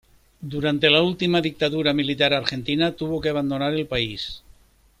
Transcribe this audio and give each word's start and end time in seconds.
Durante 0.41 0.89
la 0.89 1.03
última 1.03 1.41
Dictadura 1.41 1.93
militar 1.93 2.33
argentina, 2.33 2.91
tuvo 2.93 3.21
que 3.21 3.29
abandonar 3.29 3.75
el 3.75 3.85
país. 3.85 4.41